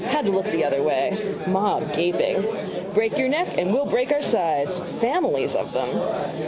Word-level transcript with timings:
Had 0.05 0.25
to 0.25 0.31
look 0.31 0.45
the 0.45 0.65
other 0.65 0.81
way. 0.81 1.35
Mob 1.47 1.93
gaping. 1.93 2.43
Break 2.95 3.17
your 3.19 3.29
neck 3.29 3.57
and 3.59 3.71
we'll 3.73 3.85
break 3.85 4.11
our 4.11 4.23
sides. 4.23 4.79
Families 4.99 5.53
of 5.55 5.71
them. 5.73 6.37